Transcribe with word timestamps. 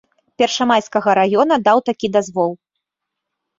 Першамайскага 0.41 1.09
раёна 1.19 1.55
даў 1.69 1.83
такі 1.91 2.07
дазвол. 2.19 2.51